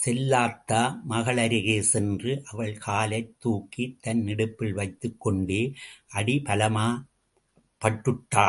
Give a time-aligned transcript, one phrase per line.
[0.00, 0.82] செல்லாத்தா
[1.08, 5.60] மகளருகே சென்று அவள் காலைத் தூக்கி தன் இடுப்பில் வைத்துக் கொண்டே,
[6.08, 7.04] அடி பலமாப்
[7.82, 8.48] பட்டுட்டா..?